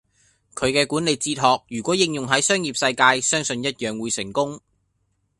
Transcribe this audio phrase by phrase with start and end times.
[0.55, 4.59] 佢嘅管理哲學如果應用係商業世界，相信一樣會成功。